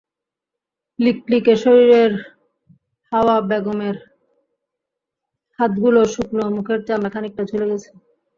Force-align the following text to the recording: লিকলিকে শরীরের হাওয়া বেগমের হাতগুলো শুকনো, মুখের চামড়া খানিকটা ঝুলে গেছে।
লিকলিকে 0.99 1.53
শরীরের 1.63 2.11
হাওয়া 3.11 3.35
বেগমের 3.49 3.95
হাতগুলো 5.59 5.99
শুকনো, 6.13 6.43
মুখের 6.55 6.79
চামড়া 6.87 7.09
খানিকটা 7.13 7.43
ঝুলে 7.49 7.65
গেছে। 7.71 7.89